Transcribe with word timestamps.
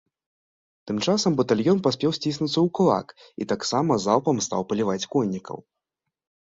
Тым 0.91 0.97
часам 1.05 1.31
батальён 1.41 1.77
паспеў 1.87 2.15
сціснуцца 2.19 2.59
ў 2.65 2.73
кулак 2.81 3.07
і 3.45 3.49
таксама 3.53 4.01
залпам 4.09 4.37
стаў 4.49 4.61
паліваць 4.73 5.03
коннікаў. 5.15 5.57